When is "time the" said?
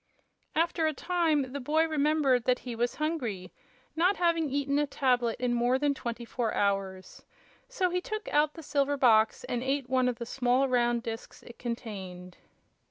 0.95-1.59